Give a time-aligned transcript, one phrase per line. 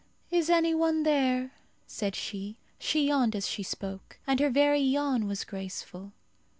[0.31, 1.51] "Is any one there?"
[1.85, 2.57] said she.
[2.79, 6.11] She yawned as she spoke, and her very yawn was graceful.